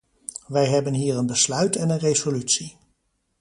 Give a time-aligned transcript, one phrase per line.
[0.47, 2.77] Wij hebben hier een besluit en een resolutie.